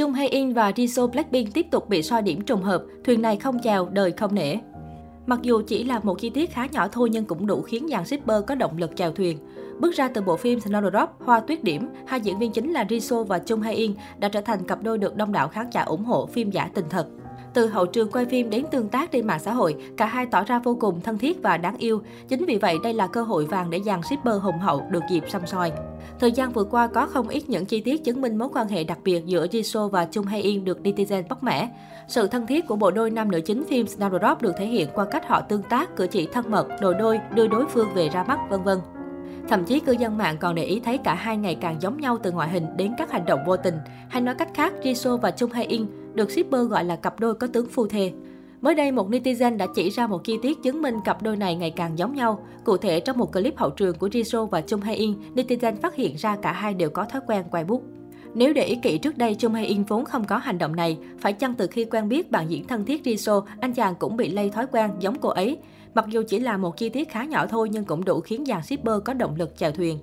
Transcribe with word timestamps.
Jung 0.00 0.12
Hae 0.12 0.28
In 0.28 0.52
và 0.52 0.70
Jisoo 0.70 1.06
Blackpink 1.06 1.54
tiếp 1.54 1.66
tục 1.70 1.88
bị 1.88 2.02
soi 2.02 2.22
điểm 2.22 2.40
trùng 2.40 2.62
hợp, 2.62 2.84
thuyền 3.04 3.22
này 3.22 3.36
không 3.36 3.58
chèo, 3.62 3.88
đời 3.92 4.12
không 4.12 4.34
nể. 4.34 4.56
Mặc 5.26 5.38
dù 5.42 5.62
chỉ 5.66 5.84
là 5.84 6.00
một 6.02 6.20
chi 6.20 6.30
tiết 6.30 6.52
khá 6.52 6.66
nhỏ 6.72 6.88
thôi 6.88 7.08
nhưng 7.12 7.24
cũng 7.24 7.46
đủ 7.46 7.62
khiến 7.62 7.88
dàn 7.88 8.04
shipper 8.04 8.44
có 8.46 8.54
động 8.54 8.78
lực 8.78 8.96
chèo 8.96 9.12
thuyền. 9.12 9.38
Bước 9.78 9.94
ra 9.94 10.08
từ 10.08 10.20
bộ 10.20 10.36
phim 10.36 10.58
Snowdrop, 10.58 11.06
Hoa 11.18 11.40
Tuyết 11.40 11.64
Điểm, 11.64 11.88
hai 12.06 12.20
diễn 12.20 12.38
viên 12.38 12.52
chính 12.52 12.72
là 12.72 12.84
Jisoo 12.84 13.24
và 13.24 13.38
Chung 13.38 13.60
Hae 13.60 13.74
In 13.74 13.94
đã 14.18 14.28
trở 14.28 14.40
thành 14.40 14.64
cặp 14.64 14.82
đôi 14.82 14.98
được 14.98 15.16
đông 15.16 15.32
đảo 15.32 15.48
khán 15.48 15.66
giả 15.72 15.82
ủng 15.82 16.04
hộ 16.04 16.26
phim 16.26 16.50
giả 16.50 16.70
tình 16.74 16.88
thật. 16.90 17.06
Từ 17.54 17.66
hậu 17.66 17.86
trường 17.86 18.10
quay 18.10 18.26
phim 18.26 18.50
đến 18.50 18.64
tương 18.70 18.88
tác 18.88 19.10
trên 19.10 19.26
mạng 19.26 19.40
xã 19.40 19.52
hội, 19.52 19.76
cả 19.96 20.06
hai 20.06 20.26
tỏ 20.26 20.44
ra 20.44 20.58
vô 20.58 20.76
cùng 20.80 21.00
thân 21.00 21.18
thiết 21.18 21.42
và 21.42 21.56
đáng 21.56 21.76
yêu. 21.76 22.02
Chính 22.28 22.44
vì 22.44 22.56
vậy, 22.56 22.76
đây 22.84 22.94
là 22.94 23.06
cơ 23.06 23.22
hội 23.22 23.44
vàng 23.44 23.70
để 23.70 23.80
dàn 23.86 24.02
shipper 24.02 24.42
hùng 24.42 24.58
hậu 24.58 24.82
được 24.90 25.02
dịp 25.10 25.24
xăm 25.28 25.46
soi. 25.46 25.72
Thời 26.20 26.32
gian 26.32 26.52
vừa 26.52 26.64
qua 26.64 26.86
có 26.86 27.06
không 27.06 27.28
ít 27.28 27.48
những 27.48 27.66
chi 27.66 27.80
tiết 27.80 28.04
chứng 28.04 28.20
minh 28.20 28.36
mối 28.36 28.48
quan 28.54 28.68
hệ 28.68 28.84
đặc 28.84 28.98
biệt 29.04 29.26
giữa 29.26 29.46
Jisoo 29.46 29.88
và 29.88 30.04
Chung 30.04 30.26
Hae 30.26 30.40
In 30.40 30.64
được 30.64 30.78
netizen 30.82 31.22
bóc 31.28 31.42
mẽ. 31.42 31.68
Sự 32.08 32.26
thân 32.26 32.46
thiết 32.46 32.66
của 32.66 32.76
bộ 32.76 32.90
đôi 32.90 33.10
nam 33.10 33.30
nữ 33.30 33.40
chính 33.40 33.64
phim 33.64 33.86
Snowdrop 33.86 34.36
được 34.40 34.52
thể 34.58 34.66
hiện 34.66 34.88
qua 34.94 35.04
cách 35.04 35.28
họ 35.28 35.40
tương 35.40 35.62
tác, 35.62 35.96
cử 35.96 36.06
chỉ 36.06 36.26
thân 36.26 36.50
mật, 36.50 36.66
đồ 36.80 36.92
đôi, 36.92 37.20
đưa 37.34 37.46
đối 37.46 37.66
phương 37.66 37.88
về 37.94 38.08
ra 38.08 38.24
mắt, 38.24 38.38
vân 38.50 38.62
vân. 38.62 38.78
Thậm 39.48 39.64
chí 39.64 39.80
cư 39.80 39.92
dân 39.92 40.18
mạng 40.18 40.36
còn 40.40 40.54
để 40.54 40.64
ý 40.64 40.80
thấy 40.80 40.98
cả 40.98 41.14
hai 41.14 41.36
ngày 41.36 41.54
càng 41.54 41.76
giống 41.80 42.00
nhau 42.00 42.18
từ 42.22 42.32
ngoại 42.32 42.48
hình 42.48 42.66
đến 42.76 42.94
các 42.98 43.10
hành 43.10 43.26
động 43.26 43.40
vô 43.46 43.56
tình. 43.56 43.74
Hay 44.08 44.22
nói 44.22 44.34
cách 44.34 44.48
khác, 44.54 44.72
Jisoo 44.82 45.16
và 45.16 45.30
Chung 45.30 45.50
Hae 45.50 45.64
In 45.64 45.86
được 46.14 46.30
shipper 46.30 46.68
gọi 46.68 46.84
là 46.84 46.96
cặp 46.96 47.20
đôi 47.20 47.34
có 47.34 47.46
tướng 47.46 47.66
phu 47.66 47.86
thê. 47.86 48.12
Mới 48.60 48.74
đây, 48.74 48.92
một 48.92 49.10
netizen 49.10 49.56
đã 49.56 49.66
chỉ 49.74 49.90
ra 49.90 50.06
một 50.06 50.24
chi 50.24 50.38
tiết 50.42 50.62
chứng 50.62 50.82
minh 50.82 50.94
cặp 51.04 51.22
đôi 51.22 51.36
này 51.36 51.56
ngày 51.56 51.70
càng 51.70 51.98
giống 51.98 52.14
nhau. 52.14 52.46
Cụ 52.64 52.76
thể, 52.76 53.00
trong 53.00 53.18
một 53.18 53.32
clip 53.32 53.56
hậu 53.56 53.70
trường 53.70 53.98
của 53.98 54.08
Jisoo 54.08 54.46
và 54.46 54.60
Chung 54.60 54.80
Hae 54.80 54.94
In, 54.94 55.14
netizen 55.34 55.76
phát 55.76 55.94
hiện 55.94 56.16
ra 56.16 56.36
cả 56.36 56.52
hai 56.52 56.74
đều 56.74 56.90
có 56.90 57.04
thói 57.04 57.20
quen 57.26 57.44
quay 57.50 57.64
bút. 57.64 57.82
Nếu 58.34 58.52
để 58.52 58.64
ý 58.64 58.76
kỹ 58.82 58.98
trước 58.98 59.18
đây, 59.18 59.34
Chung 59.34 59.54
Hae 59.54 59.64
In 59.64 59.82
vốn 59.82 60.04
không 60.04 60.24
có 60.24 60.38
hành 60.38 60.58
động 60.58 60.76
này. 60.76 60.98
Phải 61.18 61.32
chăng 61.32 61.54
từ 61.54 61.66
khi 61.66 61.84
quen 61.84 62.08
biết 62.08 62.30
bạn 62.30 62.50
diễn 62.50 62.66
thân 62.66 62.84
thiết 62.84 63.02
Jisoo, 63.04 63.42
anh 63.60 63.72
chàng 63.72 63.94
cũng 63.98 64.16
bị 64.16 64.28
lây 64.28 64.50
thói 64.50 64.66
quen 64.66 64.90
giống 65.00 65.18
cô 65.20 65.28
ấy? 65.28 65.58
Mặc 65.94 66.04
dù 66.08 66.22
chỉ 66.28 66.38
là 66.38 66.56
một 66.56 66.76
chi 66.76 66.88
tiết 66.88 67.08
khá 67.08 67.24
nhỏ 67.24 67.46
thôi 67.46 67.68
nhưng 67.72 67.84
cũng 67.84 68.04
đủ 68.04 68.20
khiến 68.20 68.44
dàn 68.46 68.62
shipper 68.62 68.94
có 69.04 69.12
động 69.14 69.36
lực 69.36 69.56
chèo 69.56 69.70
thuyền. 69.72 69.98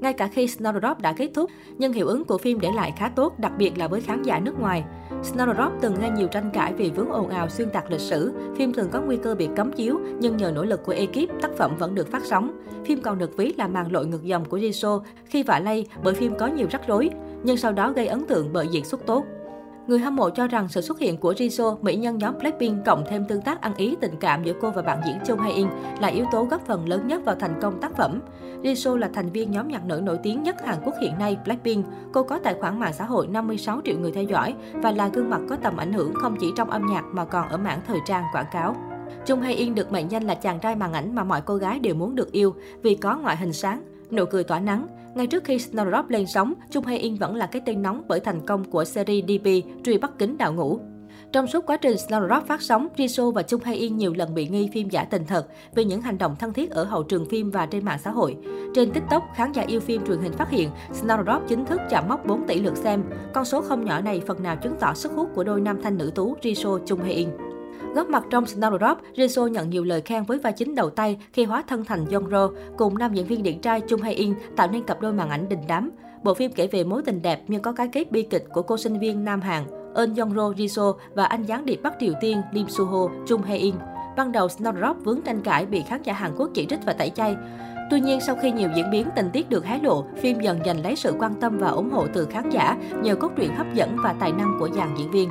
Ngay 0.00 0.12
cả 0.12 0.28
khi 0.28 0.46
Snowdrop 0.46 0.94
đã 1.00 1.12
kết 1.12 1.30
thúc, 1.34 1.50
nhưng 1.78 1.92
hiệu 1.92 2.06
ứng 2.06 2.24
của 2.24 2.38
phim 2.38 2.60
để 2.60 2.72
lại 2.74 2.92
khá 2.96 3.08
tốt, 3.08 3.38
đặc 3.38 3.52
biệt 3.58 3.78
là 3.78 3.88
với 3.88 4.00
khán 4.00 4.22
giả 4.22 4.40
nước 4.40 4.60
ngoài. 4.60 4.84
Snowdrop 5.22 5.70
từng 5.80 5.94
gây 5.94 6.10
nhiều 6.10 6.28
tranh 6.28 6.50
cãi 6.52 6.72
vì 6.72 6.90
vướng 6.90 7.10
ồn 7.10 7.28
ào 7.28 7.48
xuyên 7.48 7.70
tạc 7.70 7.90
lịch 7.90 8.00
sử. 8.00 8.32
Phim 8.56 8.72
thường 8.72 8.88
có 8.92 9.00
nguy 9.00 9.16
cơ 9.16 9.34
bị 9.34 9.48
cấm 9.56 9.72
chiếu, 9.72 10.00
nhưng 10.20 10.36
nhờ 10.36 10.52
nỗ 10.54 10.64
lực 10.64 10.84
của 10.84 10.92
ekip, 10.92 11.40
tác 11.42 11.50
phẩm 11.56 11.76
vẫn 11.78 11.94
được 11.94 12.10
phát 12.10 12.24
sóng. 12.24 12.60
Phim 12.84 13.02
còn 13.02 13.18
được 13.18 13.36
ví 13.36 13.54
là 13.58 13.68
màn 13.68 13.92
lội 13.92 14.06
ngược 14.06 14.22
dòng 14.22 14.44
của 14.44 14.58
Jisoo 14.58 15.00
khi 15.24 15.42
vạ 15.42 15.60
lây 15.60 15.86
bởi 16.04 16.14
phim 16.14 16.34
có 16.38 16.46
nhiều 16.46 16.66
rắc 16.70 16.80
rối, 16.86 17.10
nhưng 17.42 17.56
sau 17.56 17.72
đó 17.72 17.92
gây 17.92 18.06
ấn 18.06 18.26
tượng 18.26 18.52
bởi 18.52 18.68
diễn 18.68 18.84
xuất 18.84 19.06
tốt. 19.06 19.24
Người 19.88 19.98
hâm 19.98 20.16
mộ 20.16 20.30
cho 20.30 20.46
rằng 20.46 20.68
sự 20.68 20.80
xuất 20.80 20.98
hiện 20.98 21.16
của 21.16 21.32
Jisoo, 21.32 21.76
mỹ 21.82 21.96
nhân 21.96 22.18
nhóm 22.18 22.38
Blackpink 22.38 22.84
cộng 22.84 23.04
thêm 23.08 23.24
tương 23.24 23.42
tác 23.42 23.60
ăn 23.60 23.74
ý 23.74 23.96
tình 24.00 24.14
cảm 24.20 24.44
giữa 24.44 24.52
cô 24.60 24.70
và 24.70 24.82
bạn 24.82 25.00
diễn 25.06 25.18
Chung 25.26 25.38
Hae 25.38 25.52
In 25.52 25.68
là 26.00 26.08
yếu 26.08 26.26
tố 26.32 26.44
góp 26.44 26.66
phần 26.66 26.88
lớn 26.88 27.06
nhất 27.06 27.24
vào 27.24 27.34
thành 27.34 27.60
công 27.62 27.80
tác 27.80 27.96
phẩm. 27.96 28.20
Jisoo 28.62 28.96
là 28.96 29.10
thành 29.14 29.30
viên 29.30 29.50
nhóm 29.50 29.68
nhạc 29.68 29.84
nữ 29.84 30.00
nổi 30.04 30.18
tiếng 30.22 30.42
nhất 30.42 30.56
Hàn 30.66 30.78
Quốc 30.84 30.94
hiện 31.00 31.18
nay 31.18 31.36
Blackpink. 31.44 31.86
Cô 32.12 32.22
có 32.22 32.38
tài 32.38 32.54
khoản 32.54 32.80
mạng 32.80 32.92
xã 32.92 33.04
hội 33.04 33.26
56 33.26 33.80
triệu 33.84 33.98
người 33.98 34.12
theo 34.12 34.24
dõi 34.24 34.54
và 34.74 34.90
là 34.92 35.08
gương 35.08 35.30
mặt 35.30 35.40
có 35.48 35.56
tầm 35.56 35.76
ảnh 35.76 35.92
hưởng 35.92 36.14
không 36.14 36.36
chỉ 36.40 36.52
trong 36.56 36.70
âm 36.70 36.86
nhạc 36.86 37.04
mà 37.12 37.24
còn 37.24 37.48
ở 37.48 37.56
mảng 37.56 37.80
thời 37.86 37.98
trang 38.06 38.24
quảng 38.32 38.46
cáo. 38.52 38.76
Chung 39.26 39.40
Hae 39.40 39.54
In 39.54 39.74
được 39.74 39.92
mệnh 39.92 40.10
danh 40.10 40.24
là 40.24 40.34
chàng 40.34 40.60
trai 40.60 40.76
màn 40.76 40.92
ảnh 40.92 41.14
mà 41.14 41.24
mọi 41.24 41.40
cô 41.40 41.56
gái 41.56 41.78
đều 41.78 41.94
muốn 41.94 42.14
được 42.14 42.32
yêu 42.32 42.54
vì 42.82 42.94
có 42.94 43.16
ngoại 43.16 43.36
hình 43.36 43.52
sáng, 43.52 43.82
nụ 44.10 44.24
cười 44.24 44.44
tỏa 44.44 44.60
nắng. 44.60 44.86
Ngay 45.14 45.26
trước 45.26 45.44
khi 45.44 45.56
Snowdrop 45.56 46.04
lên 46.08 46.26
sóng, 46.26 46.54
Chung 46.70 46.84
Hae 46.84 46.96
In 46.96 47.14
vẫn 47.14 47.36
là 47.36 47.46
cái 47.46 47.62
tên 47.66 47.82
nóng 47.82 48.02
bởi 48.08 48.20
thành 48.20 48.46
công 48.46 48.64
của 48.64 48.84
series 48.84 49.24
DP 49.24 49.48
Truy 49.84 49.98
bắt 49.98 50.10
kính 50.18 50.38
đạo 50.38 50.52
ngũ. 50.52 50.80
Trong 51.32 51.46
suốt 51.46 51.66
quá 51.66 51.76
trình 51.76 51.96
Snowdrop 51.96 52.40
phát 52.40 52.62
sóng, 52.62 52.88
Jisoo 52.96 53.30
và 53.30 53.42
Chung 53.42 53.62
Hae 53.62 53.74
In 53.74 53.96
nhiều 53.96 54.12
lần 54.16 54.34
bị 54.34 54.48
nghi 54.48 54.68
phim 54.72 54.88
giả 54.88 55.04
tình 55.04 55.26
thật 55.26 55.46
vì 55.74 55.84
những 55.84 56.00
hành 56.00 56.18
động 56.18 56.36
thân 56.38 56.52
thiết 56.52 56.70
ở 56.70 56.84
hậu 56.84 57.02
trường 57.02 57.26
phim 57.26 57.50
và 57.50 57.66
trên 57.66 57.84
mạng 57.84 57.98
xã 58.04 58.10
hội. 58.10 58.36
Trên 58.74 58.90
TikTok, 58.90 59.22
khán 59.34 59.52
giả 59.52 59.62
yêu 59.66 59.80
phim 59.80 60.06
truyền 60.06 60.18
hình 60.18 60.32
phát 60.32 60.50
hiện 60.50 60.70
Snowdrop 60.92 61.40
chính 61.48 61.64
thức 61.64 61.80
chạm 61.90 62.08
mốc 62.08 62.26
4 62.26 62.46
tỷ 62.46 62.60
lượt 62.60 62.76
xem. 62.76 63.04
Con 63.34 63.44
số 63.44 63.60
không 63.60 63.84
nhỏ 63.84 64.00
này 64.00 64.22
phần 64.26 64.42
nào 64.42 64.56
chứng 64.56 64.76
tỏ 64.80 64.94
sức 64.94 65.12
hút 65.12 65.28
của 65.34 65.44
đôi 65.44 65.60
nam 65.60 65.82
thanh 65.82 65.98
nữ 65.98 66.12
tú 66.14 66.36
Jisoo 66.42 66.78
Chung 66.86 67.00
Hae 67.00 67.12
In. 67.12 67.28
Góp 67.98 68.08
mặt 68.08 68.24
trong 68.30 68.44
Snowdrop, 68.44 68.96
Jisoo 69.14 69.48
nhận 69.48 69.70
nhiều 69.70 69.84
lời 69.84 70.00
khen 70.00 70.24
với 70.24 70.38
vai 70.38 70.52
chính 70.52 70.74
đầu 70.74 70.90
tay 70.90 71.18
khi 71.32 71.44
hóa 71.44 71.62
thân 71.66 71.84
thành 71.84 72.04
Jongro 72.04 72.52
cùng 72.76 72.98
nam 72.98 73.14
diễn 73.14 73.26
viên 73.26 73.42
điện 73.42 73.60
trai 73.60 73.80
Chung 73.80 74.02
Hae 74.02 74.12
In 74.12 74.34
tạo 74.56 74.68
nên 74.70 74.84
cặp 74.84 75.00
đôi 75.00 75.12
màn 75.12 75.30
ảnh 75.30 75.48
đình 75.48 75.58
đám. 75.68 75.90
Bộ 76.22 76.34
phim 76.34 76.52
kể 76.52 76.66
về 76.66 76.84
mối 76.84 77.02
tình 77.02 77.22
đẹp 77.22 77.42
nhưng 77.48 77.62
có 77.62 77.72
cái 77.72 77.88
kết 77.88 78.12
bi 78.12 78.22
kịch 78.22 78.44
của 78.52 78.62
cô 78.62 78.76
sinh 78.76 78.98
viên 78.98 79.24
Nam 79.24 79.40
Hàn 79.40 79.64
Eun 79.96 80.14
Jongro 80.14 80.54
Jisoo 80.54 80.94
và 81.14 81.24
anh 81.24 81.42
gián 81.42 81.64
điệp 81.64 81.80
Bắc 81.82 81.94
Triều 82.00 82.12
Tiên 82.20 82.42
Lim 82.52 82.68
Suho 82.68 83.08
Chung 83.26 83.42
Hae 83.42 83.56
In. 83.56 83.74
Ban 84.16 84.32
đầu 84.32 84.46
Snowdrop 84.46 84.94
vướng 84.94 85.22
tranh 85.22 85.40
cãi 85.42 85.66
bị 85.66 85.82
khán 85.82 86.02
giả 86.02 86.12
Hàn 86.12 86.32
Quốc 86.36 86.50
chỉ 86.54 86.66
trích 86.66 86.80
và 86.86 86.92
tẩy 86.92 87.10
chay. 87.10 87.36
Tuy 87.90 88.00
nhiên, 88.00 88.20
sau 88.20 88.36
khi 88.42 88.50
nhiều 88.50 88.68
diễn 88.76 88.90
biến 88.90 89.08
tình 89.16 89.30
tiết 89.32 89.48
được 89.50 89.64
hé 89.64 89.78
lộ, 89.82 90.04
phim 90.16 90.40
dần 90.40 90.58
giành 90.66 90.82
lấy 90.82 90.96
sự 90.96 91.14
quan 91.18 91.34
tâm 91.40 91.58
và 91.58 91.68
ủng 91.68 91.90
hộ 91.90 92.06
từ 92.14 92.24
khán 92.24 92.50
giả 92.50 92.76
nhờ 93.02 93.14
cốt 93.14 93.32
truyện 93.36 93.54
hấp 93.54 93.74
dẫn 93.74 93.96
và 94.04 94.14
tài 94.20 94.32
năng 94.32 94.56
của 94.60 94.68
dàn 94.68 94.94
diễn 94.98 95.10
viên. 95.10 95.28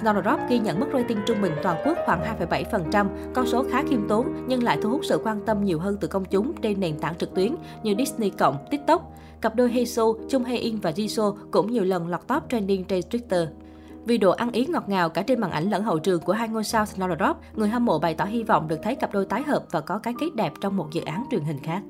Snowdrop 0.00 0.48
ghi 0.48 0.58
nhận 0.58 0.80
mức 0.80 0.86
rating 0.92 1.18
trung 1.26 1.42
bình 1.42 1.52
toàn 1.62 1.82
quốc 1.86 1.98
khoảng 2.06 2.36
2,7%, 2.50 3.06
con 3.34 3.46
số 3.46 3.64
khá 3.70 3.82
khiêm 3.88 4.08
tốn 4.08 4.26
nhưng 4.46 4.62
lại 4.62 4.78
thu 4.82 4.90
hút 4.90 5.00
sự 5.04 5.20
quan 5.24 5.40
tâm 5.46 5.64
nhiều 5.64 5.78
hơn 5.78 5.96
từ 6.00 6.08
công 6.08 6.24
chúng 6.24 6.52
trên 6.62 6.80
nền 6.80 6.98
tảng 6.98 7.16
trực 7.16 7.34
tuyến 7.34 7.54
như 7.82 7.94
Disney 7.98 8.30
cộng, 8.30 8.56
TikTok. 8.70 9.12
Cặp 9.40 9.54
đôi 9.54 9.72
Hae 9.72 9.84
Chung 10.28 10.44
Hae 10.44 10.56
In 10.56 10.76
và 10.76 10.90
Jisoo 10.90 11.36
cũng 11.50 11.72
nhiều 11.72 11.84
lần 11.84 12.08
lọt 12.08 12.26
top 12.26 12.42
trending 12.48 12.84
trên 12.84 13.02
Twitter. 13.10 13.46
Vì 14.04 14.18
độ 14.18 14.30
ăn 14.30 14.52
ý 14.52 14.66
ngọt 14.66 14.88
ngào 14.88 15.08
cả 15.08 15.22
trên 15.22 15.40
màn 15.40 15.50
ảnh 15.50 15.70
lẫn 15.70 15.84
hậu 15.84 15.98
trường 15.98 16.20
của 16.20 16.32
hai 16.32 16.48
ngôi 16.48 16.64
sao 16.64 16.84
Snowdrop, 16.84 17.34
người 17.54 17.68
hâm 17.68 17.84
mộ 17.84 17.98
bày 17.98 18.14
tỏ 18.14 18.24
hy 18.24 18.42
vọng 18.42 18.68
được 18.68 18.78
thấy 18.82 18.94
cặp 18.94 19.12
đôi 19.12 19.24
tái 19.24 19.42
hợp 19.42 19.64
và 19.70 19.80
có 19.80 19.98
cái 19.98 20.14
kết 20.20 20.34
đẹp 20.34 20.52
trong 20.60 20.76
một 20.76 20.88
dự 20.92 21.02
án 21.04 21.24
truyền 21.30 21.42
hình 21.42 21.58
khác. 21.62 21.82